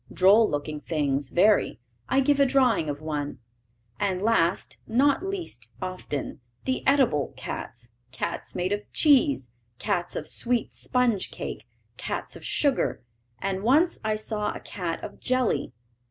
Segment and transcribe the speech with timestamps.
[0.11, 1.79] Droll looking things very.
[2.09, 3.37] I give a drawing of one.
[3.99, 10.73] And last, not least often, the edible cats cats made of cheese, cats of sweet
[10.73, 11.67] sponge cake,
[11.97, 13.03] cats of sugar,
[13.37, 15.71] and once I saw a cat of jelly.